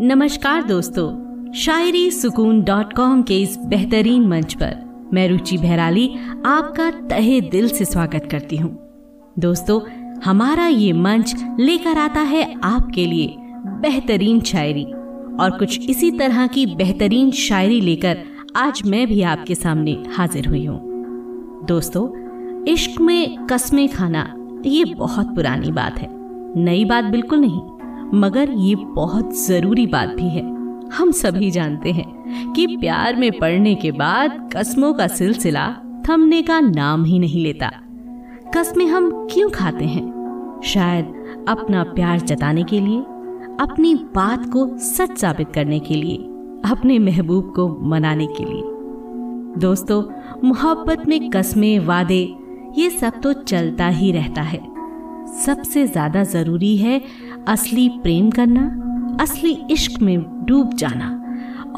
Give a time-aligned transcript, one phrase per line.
[0.00, 4.74] नमस्कार दोस्तों, शायरी सुकून डॉट कॉम के इस बेहतरीन मंच पर
[5.12, 6.06] मैं रुचि बहराली
[6.46, 8.70] आपका तहे दिल से स्वागत करती हूँ।
[9.38, 9.80] दोस्तों,
[10.24, 13.34] हमारा ये मंच लेकर आता है आपके लिए
[13.80, 18.22] बेहतरीन शायरी और कुछ इसी तरह की बेहतरीन शायरी लेकर
[18.56, 22.08] आज मैं भी आपके सामने हाजिर हुई हूँ। दोस्तों,
[22.64, 24.22] इश्क में कस्में खाना
[24.66, 26.08] ये बहुत पुरानी बात है,
[26.56, 27.60] नई बात बिल्कुल नहीं।
[28.14, 30.42] मगर ये बहुत ज़रूरी बात भी है।
[30.90, 35.76] हम सभी जानते हैं कि प्यार में पड़ने के बाद कस्मों का सिलसिला
[36.08, 37.70] थमने का नाम ही नहीं लेता।
[38.56, 40.18] कस्में हम क्यों खाते हैं?
[40.64, 41.04] शायद
[41.48, 42.98] अपना प्यार जताने के लिए,
[43.60, 46.16] अपनी बात को सच साबित करने के लिए,
[46.70, 48.62] अपने महबूब को मनाने के लिए।
[49.60, 50.02] दोस्तों,
[50.48, 52.34] मोहब्बत में कस्में, वादे,
[52.78, 54.77] ये सब तो चलता ही रहता है।
[55.28, 57.00] सबसे ज़्यादा ज़रूरी है
[57.48, 58.62] असली प्रेम करना,
[59.20, 61.14] असली इश्क में डूब जाना।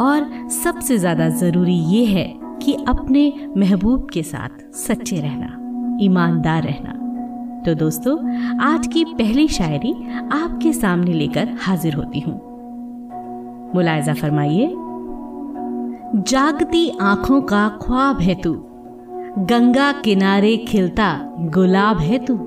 [0.00, 2.24] और सबसे ज़्यादा ज़रूरी ये है
[2.62, 6.92] कि अपने महबूब के साथ सच्चे रहना, ईमानदार रहना।
[7.66, 8.16] तो दोस्तों,
[8.62, 9.92] आज की पहली शायरी
[10.32, 12.34] आपके सामने लेकर हाजिर होती हूँ।
[13.74, 14.68] मुलायजा फरमाइए,
[16.28, 18.54] जागती आँखों का ख्वाब है तू,
[19.50, 21.12] गंगा किनारे खिलता
[21.54, 22.38] गुलाब है तू।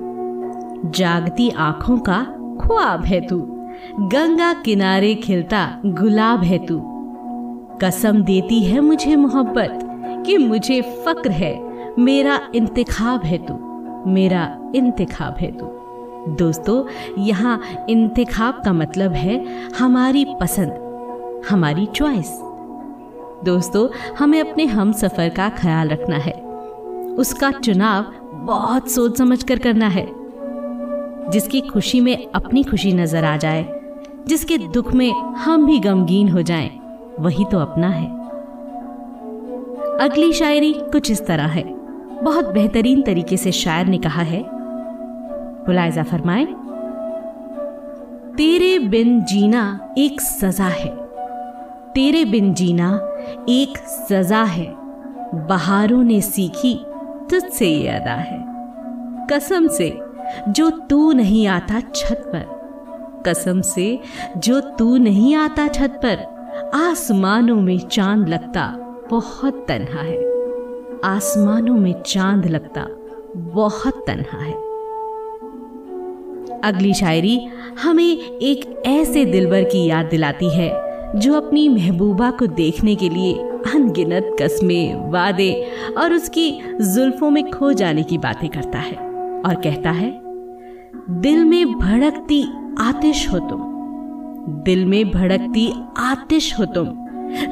[0.84, 2.26] जागती आँखों का
[2.60, 3.38] ख्वाब है तू।
[4.00, 6.80] गंगा किनारे खिलता गुलाब है तू।
[7.82, 9.78] कसम देती है मुझे मोहब्बत
[10.26, 13.54] कि मुझे फक्र है। मेरा इंतखाब है तू,
[14.10, 15.66] मेरा इंतखाब है तू।
[16.34, 16.84] दोस्तों,
[17.22, 19.44] यहाँ इंतखाब का मतलब है
[19.78, 20.72] हमारी पसंद,
[21.50, 22.40] हमारी चॉइस
[23.44, 26.32] दोस्तों, हमें अपने हम सफ़र का ख्याल रखना है।
[27.18, 30.23] उसका चुनाव बहुत सोच समझ कर करना है।
[31.30, 33.80] जिसकी खुशी में अपनी खुशी नज़र आ जाए
[34.28, 36.70] जिसके दुख में हम भी गमगीन हो जाएँ,
[37.20, 38.06] वही तो अपना है।
[40.00, 41.62] अगली शायरी कुछ इस तरह है।
[42.22, 44.42] बहुत बेहतरीन तरीके से शायर ने कहा है।
[45.66, 46.44] बुलायजा फरमाए
[48.36, 50.90] तेरे बिन जीना एक सजा है।
[51.94, 52.88] तेरे बिन जीना
[53.48, 54.66] एक सजा है।
[55.48, 56.74] बहारों ने सीखी
[57.30, 58.44] तुझसे ये अदा है।
[59.32, 59.88] कसम से
[60.48, 62.64] जो तू नहीं आता छत पर।
[63.26, 64.00] कसम से,
[64.36, 66.34] जो तू नहीं आता छत पर,
[66.74, 68.66] आसमानों में चाँद लगता,
[69.10, 70.18] बहुत तन्हा है।
[71.04, 72.86] आसमानों में चाँद लगता,
[73.36, 74.74] बहुत तन्हा है।
[76.60, 77.40] अगली शायरी
[77.82, 83.34] हमें एक ऐसे दिलबर की याद दिलाती है, जो अपनी महबूबा को देखने के लिए
[83.74, 85.66] अनगिनत कस्में, वादे
[85.98, 88.96] और उसकी जुल्फों में खो जाने की बातें करता है
[89.46, 90.23] और कहता है
[91.10, 92.42] दिल में भड़कती
[92.78, 93.60] आतिश हो तुम।
[94.64, 96.88] दिल में भड़कती आतिश हो तुम।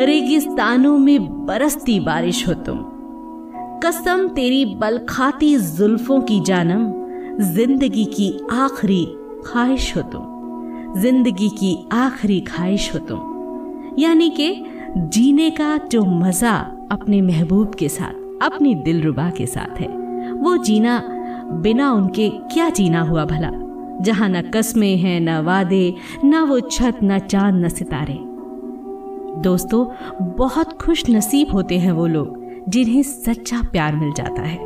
[0.01, 2.79] रेगिस्तानों में बरसती बारिश हो तुम।
[3.85, 6.93] कसम तेरी बलखाती जुल्फों की जानम,
[7.41, 9.05] ज़िंदगी की आखिरी
[9.47, 14.65] ख्वाहिश हो तुम। ज़िंदगी की आखिरी ख्वाहिश हो तुम। यानी कि
[14.99, 16.57] जीने का जो मज़ा
[16.93, 19.89] अपने महबूब के साथ, अपनी दिलरुबा के साथ है,
[20.33, 21.03] वो जीना
[21.45, 23.51] बिना उनके क्या जीना हुआ भला?
[24.01, 25.95] जहाँ न कस्में हैं, न वादे,
[26.25, 28.19] न वो छत, न चाँद, न सितारे।
[29.43, 29.87] दोस्तों,
[30.37, 34.59] बहुत खुश नसीब होते हैं वो लोग, जिन्हें सच्चा प्यार मिल जाता है।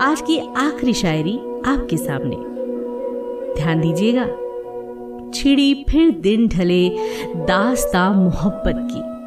[0.00, 2.36] आज की आखिरी शायरी आपके सामने।
[3.54, 4.24] ध्यान दीजिएगा,
[5.34, 6.88] छिड़ी फिर दिन ढले
[7.36, 9.18] दास्ता मोहब्बत की।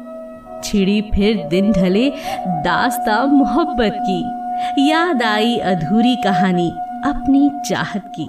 [0.68, 2.10] छिड़ी फिर दिन ढले
[2.48, 4.41] दास्ता मोहब्बत की।
[4.78, 6.70] याद आई अधूरी कहानी
[7.04, 8.28] अपनी चाहत की।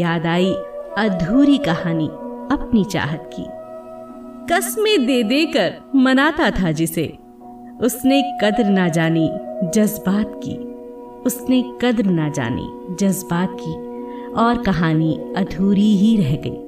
[0.00, 0.52] याद आई
[0.98, 2.06] अधूरी कहानी
[2.52, 3.44] अपनी चाहत की।
[4.54, 7.18] कस्में दे देकर मनाता था जिसे।
[7.82, 9.30] उसने कदर ना जानी
[9.74, 10.56] जज्बात की।
[11.26, 13.86] उसने कद्र ना जानी जज्बात की।
[14.32, 16.66] और कहानी अधूरी ही रह गई।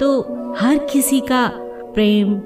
[0.00, 0.20] तो
[0.60, 1.50] हर किसी का
[1.94, 2.42] प्रेम,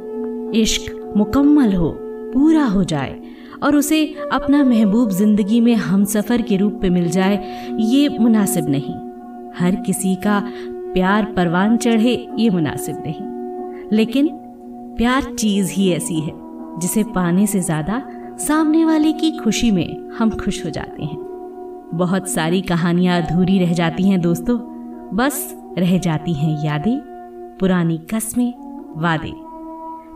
[0.54, 3.20] इश्क मुकम्मल हो, पूरा हो जाए
[3.62, 7.36] और उसे अपना महबूब ज़िंदगी में हम सफ़र के रूप में मिल जाए,
[7.80, 8.94] ये मुनासिब नहीं।
[9.56, 10.42] हर किसी का
[10.92, 14.28] प्यार परवान चढ़े, ये मुनासिब नहीं। लेकिन
[14.98, 16.32] प्यार चीज़ ही ऐसी है,
[16.78, 18.02] जिसे पाने से ज़्यादा
[18.38, 21.18] सामने वाले की खुशी में हम खुश हो जाते हैं।
[21.94, 24.58] बहुत सारी कहानियाँ अधूरी रह जाती हैं दोस्तों।
[25.16, 26.98] बस रह जाती हैं यादें,
[27.60, 28.52] पुरानी कस्में,
[28.96, 29.32] वादे।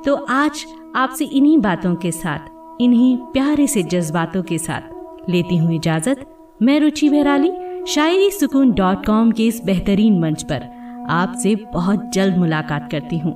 [0.04, 0.64] तो आज
[0.96, 2.51] आपसे इन्हीं बातों के साथ
[2.82, 6.26] इन्हीं प्यारे से जज्बातों के साथ। लेती हूँ इजाज़त।
[6.62, 7.50] मैं रुचि बहराली,
[7.86, 10.62] शायरी सुकून डॉट कॉम के इस बेहतरीन मंच पर
[11.10, 13.32] आपसे बहुत जल्द मुलाकात करती हूँ।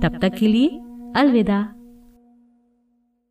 [0.00, 0.68] तब तक के लिए
[1.16, 1.68] अलविदा।